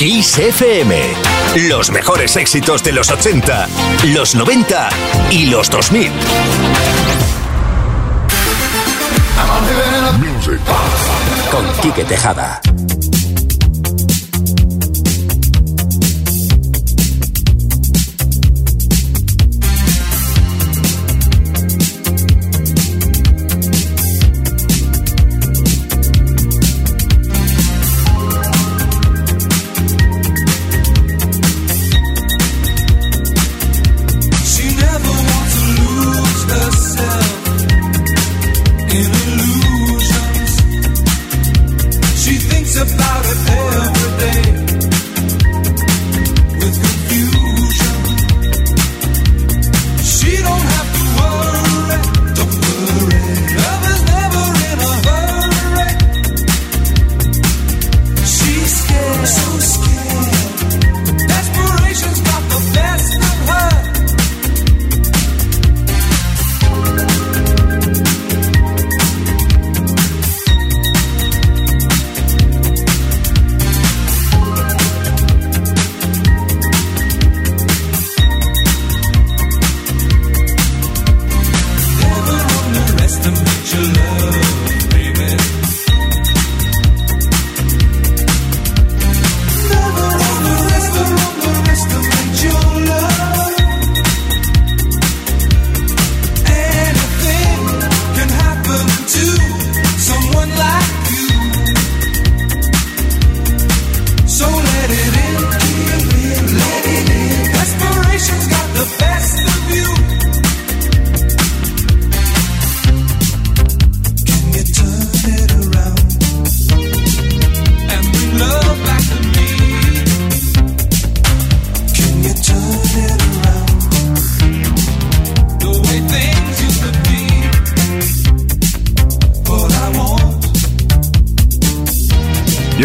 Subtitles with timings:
[0.00, 0.98] Kiss FM.
[1.68, 3.68] Los mejores éxitos de los 80,
[4.14, 4.88] los 90
[5.30, 6.10] y los 2000.
[11.50, 12.62] Con Quique Tejada.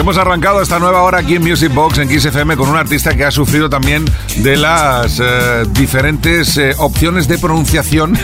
[0.06, 3.18] Hemos arrancado esta nueva hora aquí en Music Box en Kiss FM con un artista
[3.18, 4.06] que ha sufrido también
[4.38, 8.16] de las eh, diferentes eh, opciones de pronunciación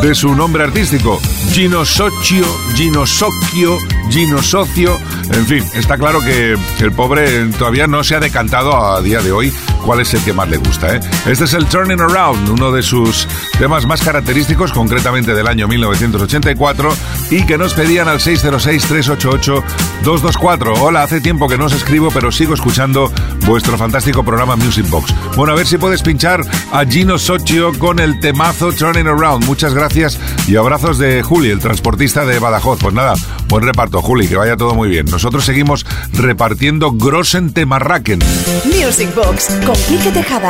[0.00, 1.20] de su nombre artístico.
[1.50, 3.76] Gino Socio, Gino Socio,
[4.08, 4.98] Gino Socio.
[5.30, 9.30] En fin, está claro que el pobre todavía no se ha decantado a día de
[9.30, 9.52] hoy
[9.84, 10.96] cuál es el que más le gusta.
[10.96, 11.00] ¿eh?
[11.26, 13.28] Este es el Turning Around, uno de sus
[13.60, 16.96] temas más característicos, concretamente del año 1984,
[17.30, 20.78] y que nos pedían al 606-388-224.
[20.80, 23.12] Hola, hace tiempo que no os escribo, pero sigo escuchando
[23.44, 25.14] vuestro fantástico programa Music Box.
[25.36, 26.40] Bueno, a ver si puedes pinchar
[26.72, 29.44] a Gino Socio con el temazo Turning Around.
[29.44, 30.18] Muchas gracias
[30.48, 32.78] y abrazos de Juli, el transportista de Badajoz.
[32.80, 33.12] Pues nada,
[33.48, 35.04] buen reparto, Juli, que vaya todo muy bien.
[35.04, 35.84] Nosotros seguimos
[36.14, 38.20] repartiendo Grossen Temarraken.
[38.64, 40.48] Music Box con Quique Tejada.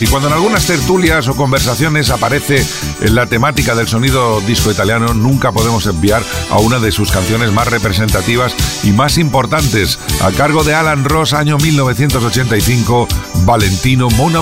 [0.00, 2.64] Y cuando en algunas tertulias o conversaciones aparece
[3.00, 7.68] la temática del sonido disco italiano, nunca podemos enviar a una de sus canciones más
[7.68, 13.08] representativas y más importantes, a cargo de Alan Ross, año 1985,
[13.44, 14.36] Valentino Mon.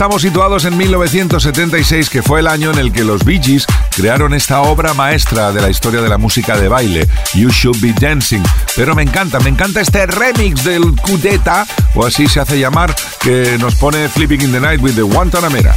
[0.00, 4.32] Estamos situados en 1976, que fue el año en el que los Bee Gees crearon
[4.32, 8.42] esta obra maestra de la historia de la música de baile, You Should Be Dancing.
[8.74, 13.58] Pero me encanta, me encanta este remix del Cudeta, o así se hace llamar, que
[13.58, 15.76] nos pone Flipping in the Night with the Guantanamera.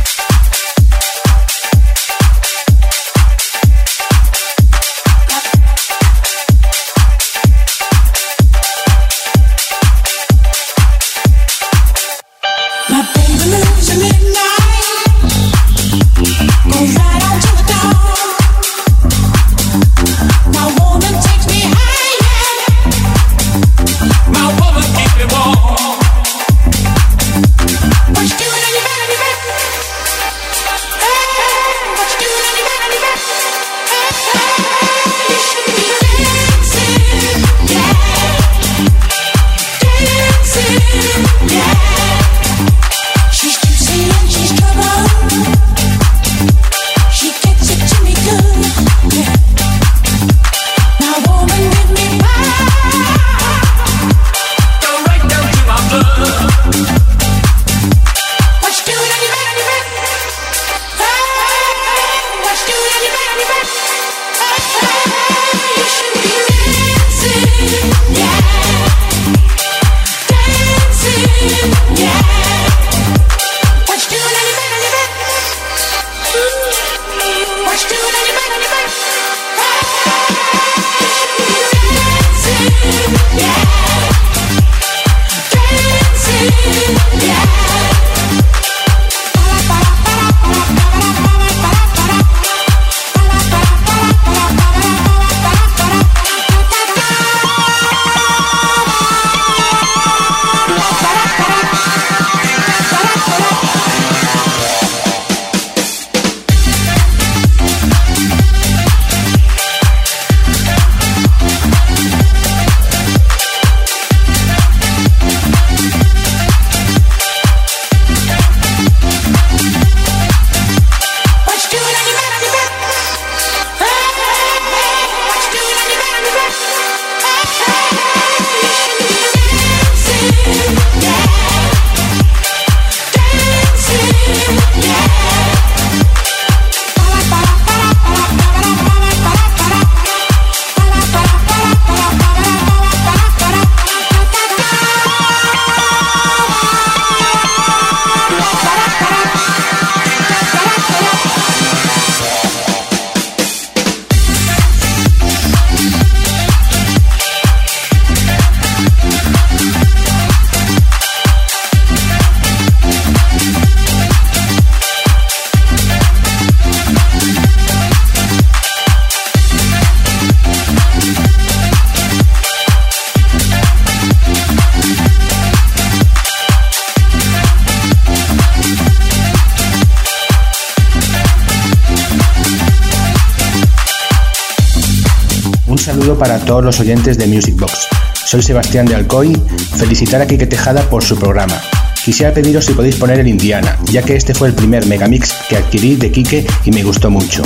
[186.54, 187.88] Todos los oyentes de Music Box.
[188.14, 189.36] Soy Sebastián de Alcoy,
[189.76, 191.60] felicitar a Kike Tejada por su programa.
[192.06, 195.58] Quisiera pediros si podéis poner el Indiana, ya que este fue el primer megamix que
[195.58, 197.42] adquirí de Kike y me gustó mucho.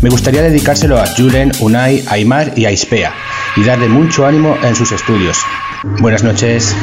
[0.00, 3.12] Me gustaría dedicárselo a Julen, Unai, Aymar y Aispea
[3.54, 5.36] y darle mucho ánimo en sus estudios.
[6.00, 6.74] Buenas noches.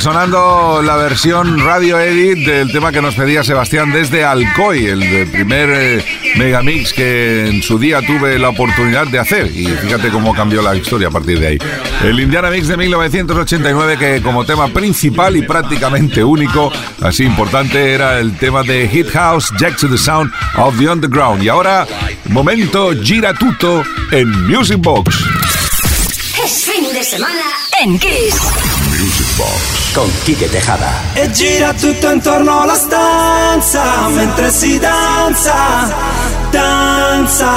[0.00, 5.70] Sonando la versión radio edit del tema que nos pedía Sebastián desde Alcoy, el primer
[5.70, 6.04] eh,
[6.36, 9.46] megamix que en su día tuve la oportunidad de hacer.
[9.46, 11.58] Y fíjate cómo cambió la historia a partir de ahí.
[12.02, 18.18] El Indiana Mix de 1989 que como tema principal y prácticamente único, así importante, era
[18.18, 21.42] el tema de Hit House, Jack to the Sound of the Underground.
[21.44, 21.86] Y ahora,
[22.26, 25.24] momento gira tutto en Music Box.
[26.44, 27.44] Es fin de semana
[27.80, 28.75] en Kiss.
[28.98, 30.90] Music Box con Kike Tejada.
[31.12, 35.54] E gira tutto intorno alla stanza mentre si danza,
[36.50, 37.50] danza.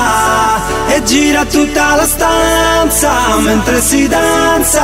[0.88, 4.84] E gira tutta la stanza mentre si danza,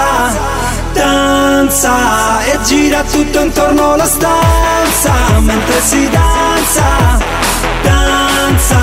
[0.94, 2.46] danza.
[2.46, 7.20] E gira tutto intorno alla stanza mentre si danza,
[7.82, 8.80] danza.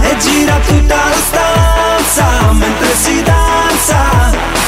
[0.00, 4.61] E gira tutta la stanza mentre si danza, danza.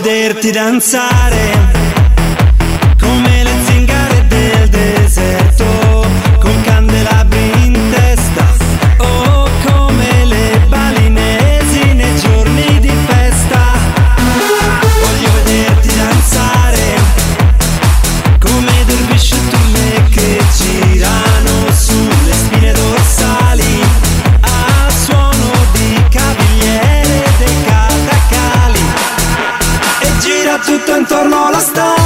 [0.00, 1.69] Vederti danzare
[31.60, 31.99] Просто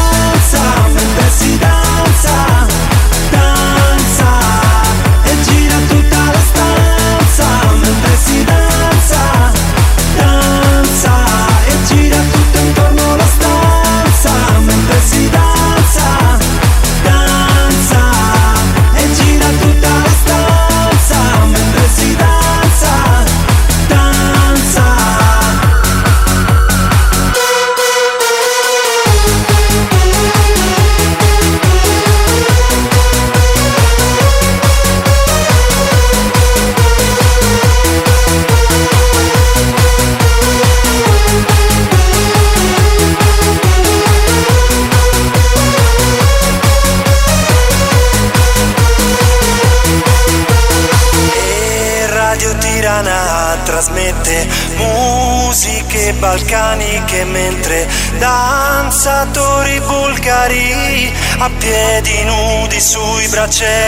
[63.44, 63.83] কাছে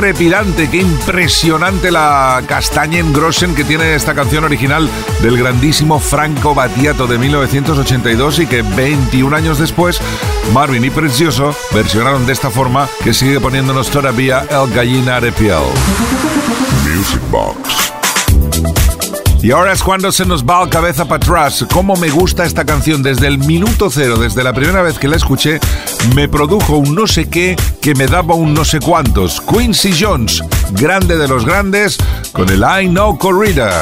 [0.00, 4.88] trepidante, qué impresionante la castaña en Grossen que tiene esta canción original
[5.22, 10.00] del grandísimo Franco Battiato de 1982 y que 21 años después
[10.52, 15.64] Marvin y Precioso versionaron de esta forma que sigue poniéndonos todavía el gallina de piel.
[16.84, 18.97] Music Box.
[19.40, 21.64] Y ahora es cuando se nos va la cabeza para atrás.
[21.72, 23.02] Cómo me gusta esta canción.
[23.02, 25.60] Desde el minuto cero, desde la primera vez que la escuché,
[26.14, 29.40] me produjo un no sé qué que me daba un no sé cuántos.
[29.40, 31.98] Quincy Jones, grande de los grandes,
[32.32, 33.80] con el I Know Corrida.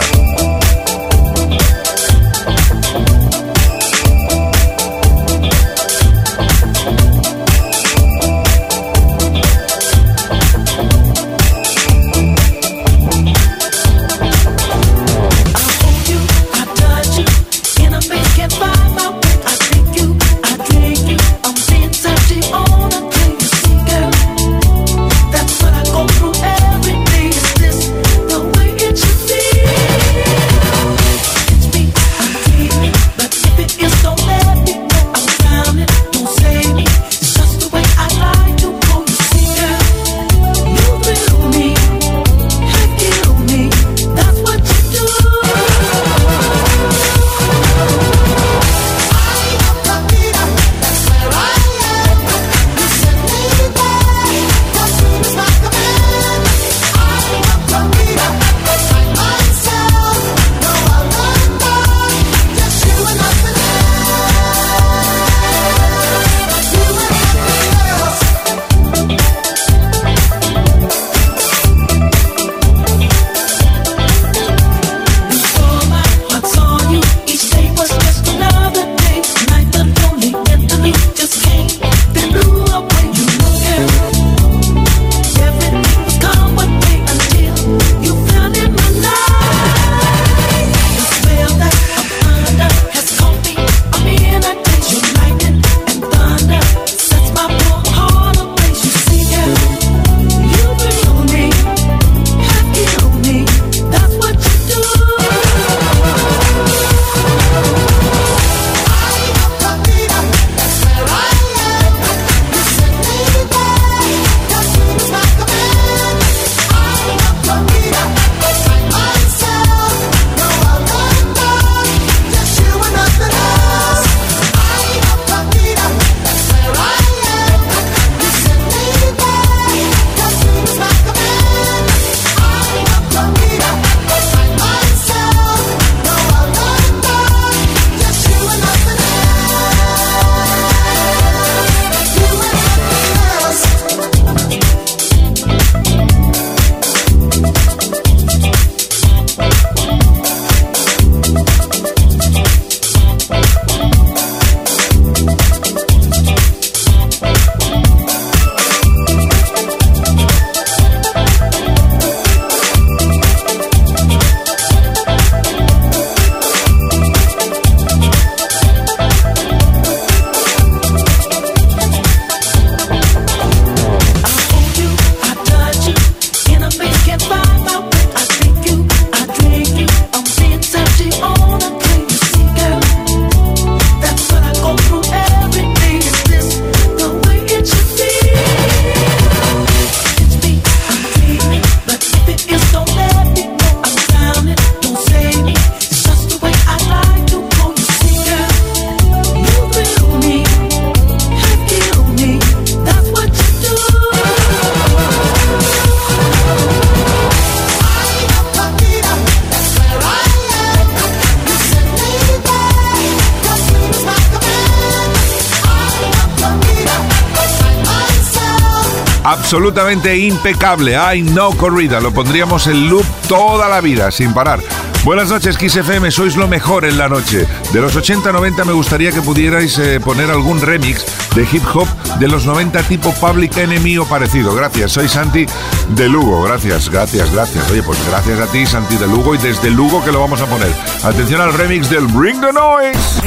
[219.77, 220.97] Absolutamente impecable.
[220.97, 224.59] Ay, no corrida, lo pondríamos en loop toda la vida, sin parar.
[225.05, 227.47] Buenas noches, Kiss FM, sois lo mejor en la noche.
[227.75, 231.87] De los 80-90 me gustaría que pudierais eh, poner algún remix de hip hop
[232.19, 234.55] de los 90 tipo Public Enemy o parecido.
[234.55, 235.45] Gracias, soy Santi
[235.91, 236.43] de Lugo.
[236.45, 237.71] Gracias, gracias, gracias.
[237.71, 240.47] Oye, pues gracias a ti, Santi de Lugo, y desde Lugo que lo vamos a
[240.47, 240.73] poner.
[241.05, 243.21] Atención al remix del Bring the Noise.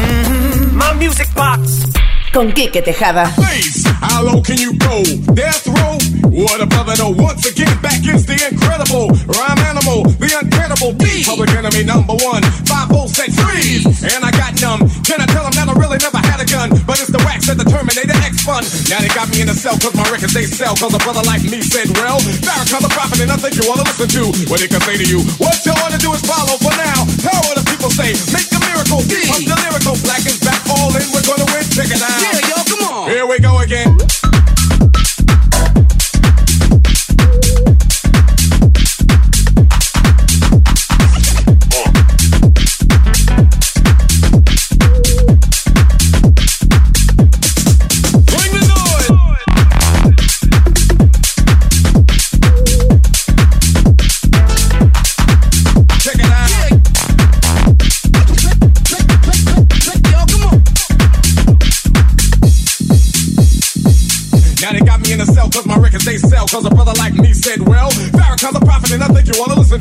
[1.35, 2.08] Box.
[2.31, 3.25] Con Quique Tejada.
[4.01, 5.01] How low can you go?
[5.33, 5.97] Death row?
[6.29, 7.09] What a brother know.
[7.09, 11.25] Once again, back is the incredible rhyme animal, the incredible B.
[11.25, 12.45] Public enemy number one.
[12.69, 13.83] Five volts set freeze.
[14.05, 14.85] And I got numb.
[15.03, 16.69] Can I tell them that I really never had a gun?
[16.85, 18.61] But it's the wax that the Terminator X fun.
[18.93, 20.77] Now they got me in a cell cause my records they sell.
[20.77, 23.89] Cause a brother like me said, well, Farrakhan the prophet and I think you wanna
[23.89, 25.25] listen to what he can say to you.
[25.41, 27.09] What you wanna do is follow for now.
[27.25, 28.13] How the people say?
[28.29, 28.99] Make a miracle.
[28.99, 29.95] Pump the lyrical.
[30.03, 31.07] Black is back all in.
[31.13, 31.63] We're gonna win.
[31.71, 32.19] Check it out.
[32.21, 33.09] Yeah, yo, come on.
[33.09, 33.97] Here we go again.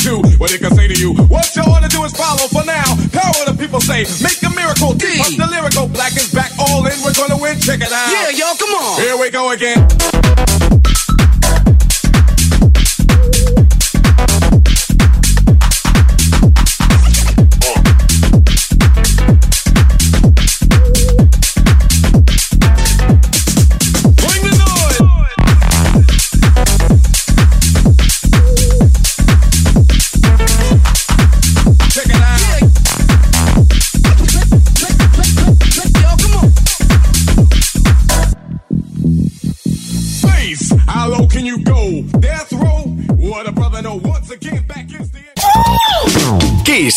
[0.08, 1.12] To What he can say to you.
[1.28, 2.88] What you wanna do is follow for now.
[3.12, 4.04] Power the people say.
[4.24, 4.94] Make a miracle.
[4.94, 5.04] D.
[5.18, 5.88] Pump the lyrical.
[5.88, 6.96] Black is back all in.
[7.04, 7.60] We're gonna win.
[7.60, 8.08] Check it out.
[8.12, 9.00] Yeah, yo, come on.
[9.00, 10.27] Here we go again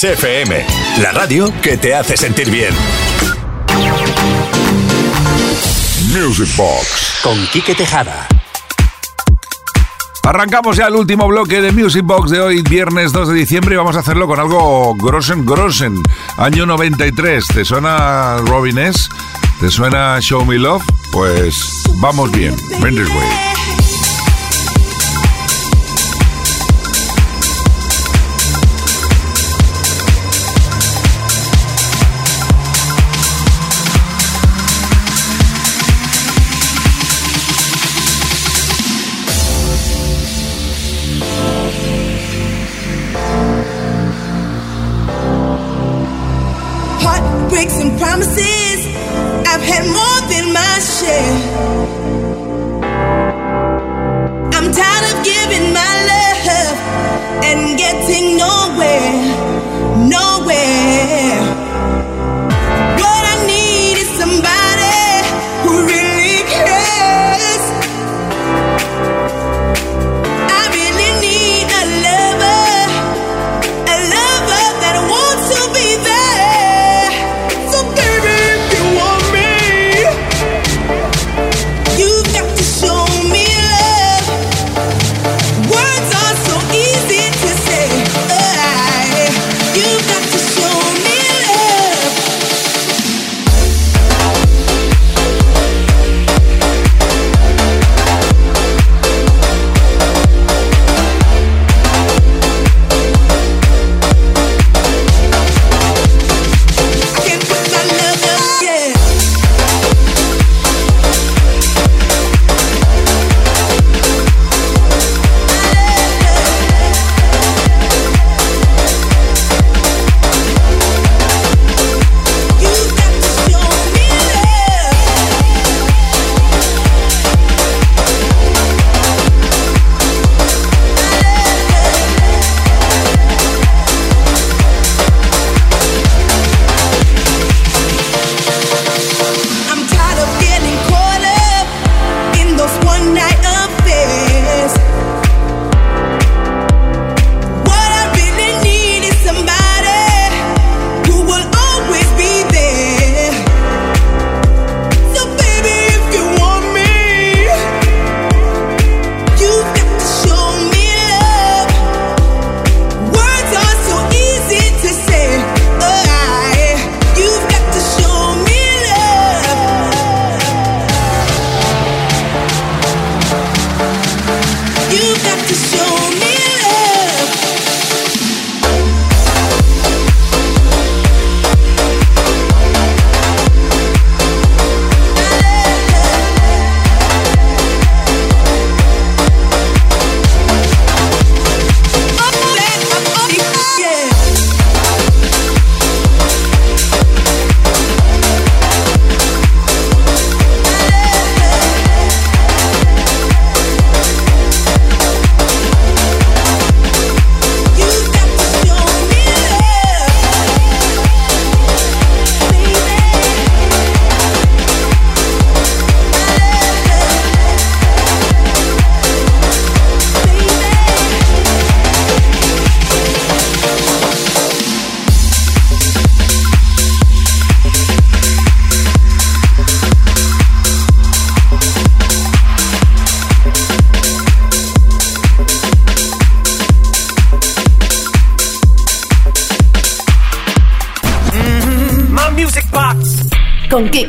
[0.01, 0.65] Kiss FM,
[1.03, 2.73] la radio que te hace sentir bien.
[6.07, 7.19] Music Box.
[7.21, 8.27] Con Quique Tejada.
[10.23, 13.77] Arrancamos ya el último bloque de Music Box de hoy, viernes 2 de diciembre, y
[13.77, 16.01] vamos a hacerlo con algo Grossen Grossen,
[16.37, 17.45] año 93.
[17.47, 19.07] ¿Te suena Robin S?
[19.59, 20.83] ¿Te suena Show Me Love?
[21.11, 22.55] Pues vamos bien.
[22.55, 23.50] This way.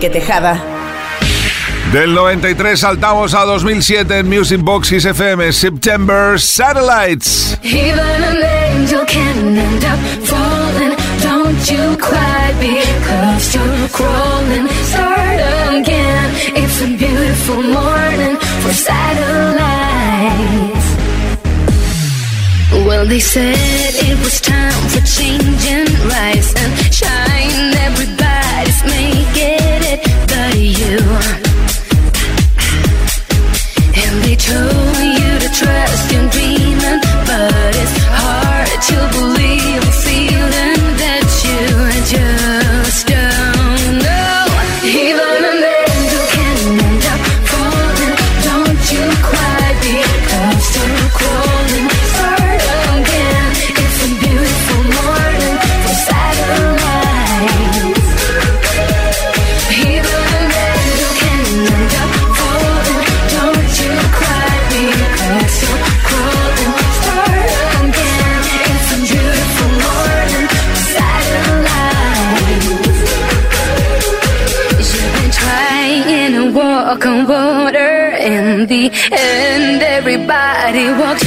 [0.03, 0.61] Enrique Tejada.
[1.93, 7.59] Del 93 saltamos a 2007 en Music Box His FM, September Satellites.
[7.63, 10.97] Even an angel can end up falling.
[11.23, 14.69] Don't you cry because you're crawling.
[14.87, 16.31] Start again.
[16.57, 19.63] It's a beautiful morning for satellites.
[22.87, 27.75] Well, they said it was time for changing rise and shine.
[27.77, 29.12] Everybody's made.
[79.13, 81.22] and everybody walks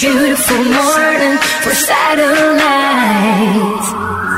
[0.00, 4.37] beautiful morning for Saturday night.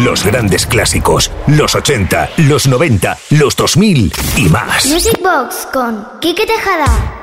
[0.00, 4.84] Los grandes clásicos, los 80, los 90, los 2000 y más.
[4.84, 7.15] Music Box con Quique Tejada.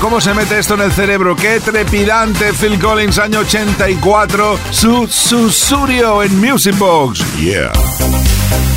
[0.00, 1.36] ¿Cómo se mete esto en el cerebro?
[1.36, 2.54] ¡Qué trepidante!
[2.54, 7.22] Phil Collins, año 84, su susurio en Music Box.
[7.36, 7.70] Yeah.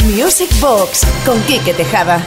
[0.04, 2.26] Music Box con Quique Tejada.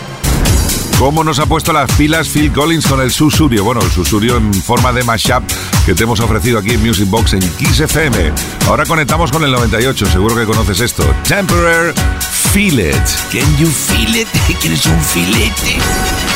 [0.98, 3.64] ¿Cómo nos ha puesto las pilas Phil Collins con el susurio?
[3.64, 5.42] Bueno, el susurio en forma de mashup
[5.84, 8.32] que te hemos ofrecido aquí en Music Box en Kiss FM.
[8.66, 11.04] Ahora conectamos con el 98, seguro que conoces esto.
[11.28, 11.92] Temporary
[12.52, 12.94] Feel It.
[13.30, 14.28] Can you feel it?
[14.60, 16.29] ¿Quieres un filete?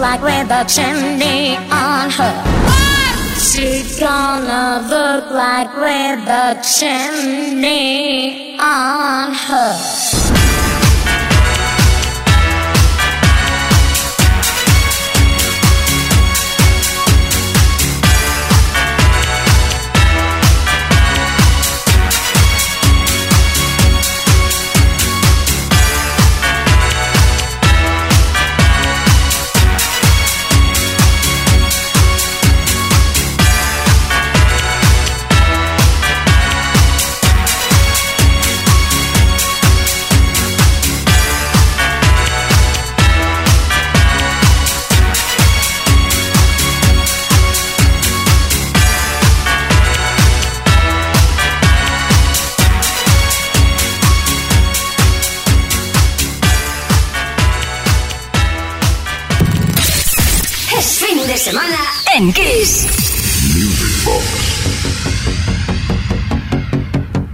[0.00, 2.34] Like with a chimney on her.
[3.38, 10.39] she's gonna look like with a chimney on her.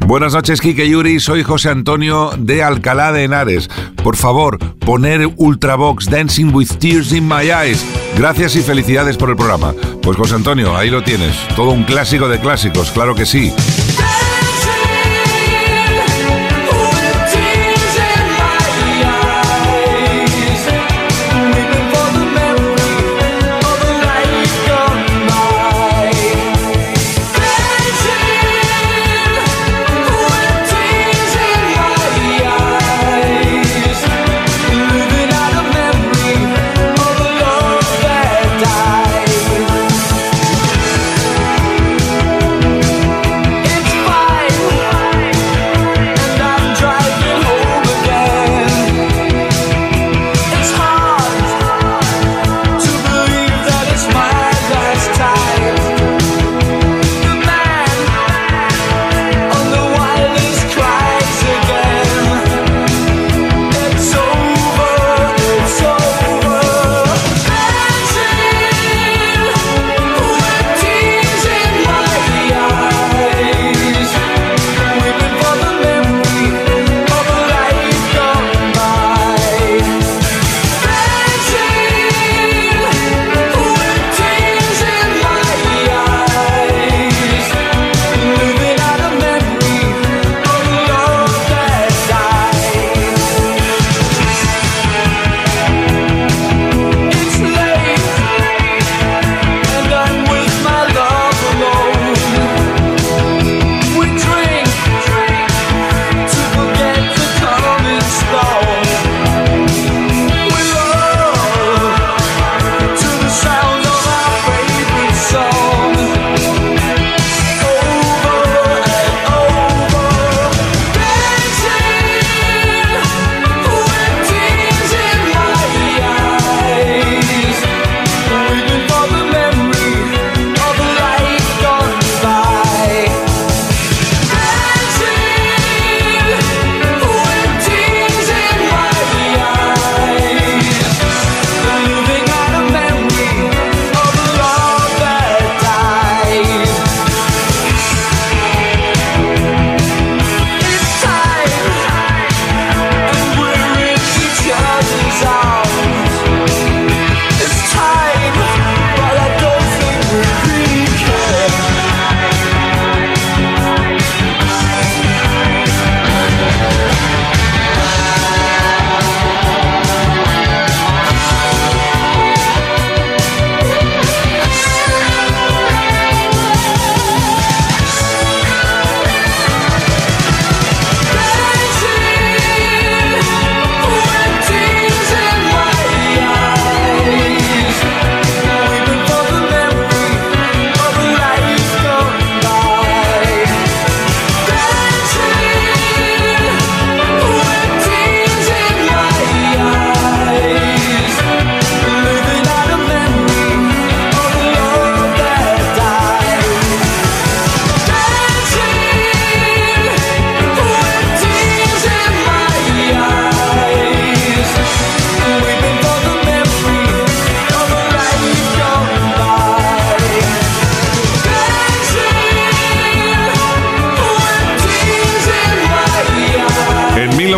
[0.06, 1.18] Buenas noches, Kike Yuri.
[1.18, 3.68] Soy José Antonio de Alcalá de Henares.
[4.04, 7.84] Por favor, poner Ultravox Dancing with Tears in My Eyes.
[8.16, 9.74] Gracias y felicidades por el programa.
[10.02, 11.34] Pues José Antonio, ahí lo tienes.
[11.56, 13.52] Todo un clásico de clásicos, claro que sí.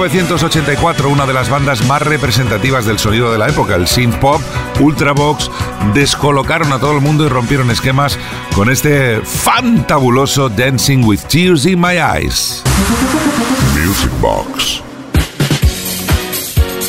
[0.08, 4.40] 1984, una de las bandas más representativas del sonido de la época, el synth pop,
[4.80, 5.50] Ultravox,
[5.92, 8.18] descolocaron a todo el mundo y rompieron esquemas
[8.54, 12.62] con este fantabuloso Dancing with Tears in My Eyes.
[13.74, 14.82] Music Box.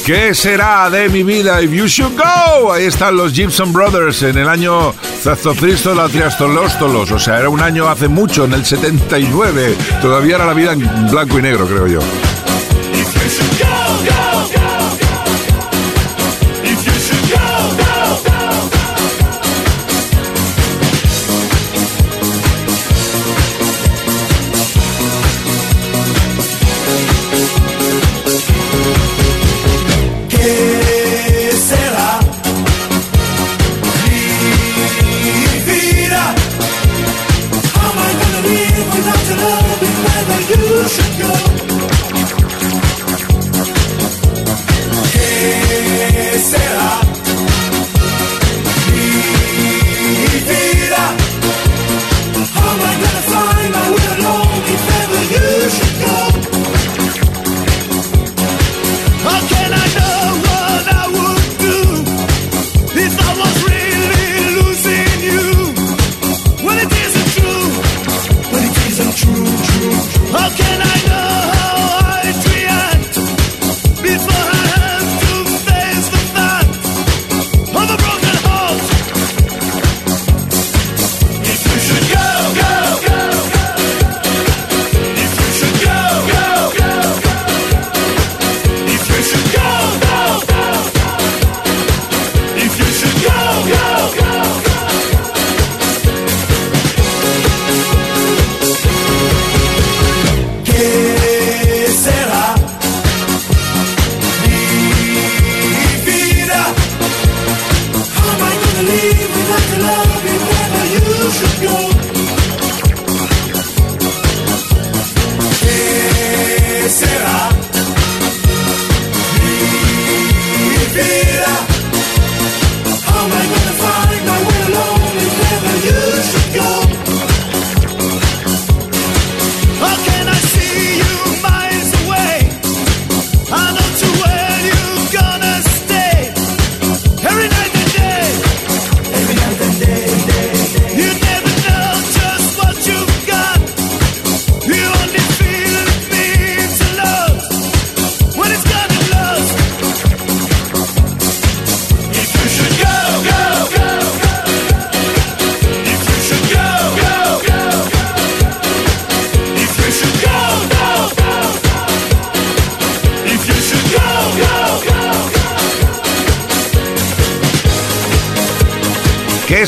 [0.05, 2.71] ¿Qué será de mi vida if you should go?
[2.71, 7.11] Ahí están los Gibson Brothers en el año Zazotristo la Triastolóstolos.
[7.11, 9.75] O sea, era un año hace mucho, en el 79.
[10.01, 11.99] Todavía era la vida en blanco y negro, creo yo.
[13.29, 13.68] ¿Qué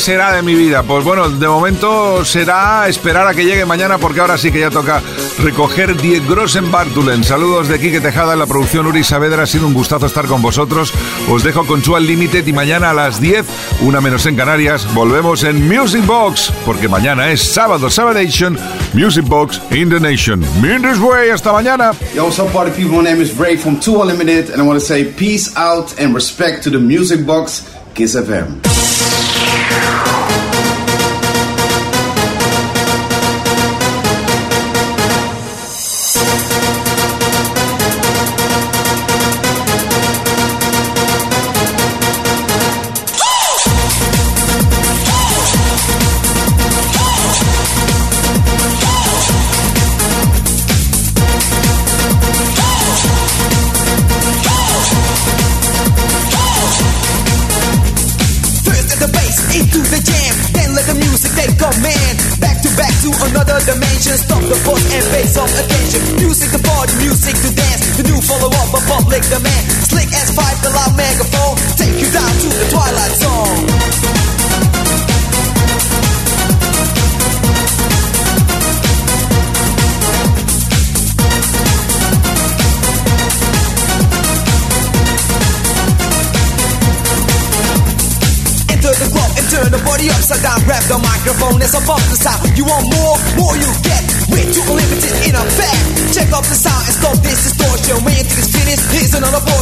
[0.01, 0.81] será de mi vida?
[0.81, 4.71] Pues bueno, de momento será esperar a que llegue mañana porque ahora sí que ya
[4.71, 4.99] toca
[5.39, 7.23] recoger 10 Grossen Bartulen.
[7.23, 9.43] Saludos de Quique Tejada en la producción Uri Saavedra.
[9.43, 10.91] Ha sido un gustazo estar con vosotros.
[11.29, 13.45] Os dejo con Chual Limited y mañana a las 10,
[13.81, 18.57] una menos en Canarias, volvemos en Music Box porque mañana es sábado, Sabadation,
[18.93, 20.43] Music Box in the Nation.
[20.61, 21.91] Minders Way, hasta mañana.
[22.15, 22.97] Yo, what's up, party people?
[22.97, 26.15] My name is Ray from Two Unlimited, and I want to say peace out and
[26.15, 28.80] respect to the music box, Kiss FM.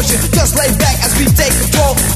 [0.09, 2.08] Just lay back as we take control.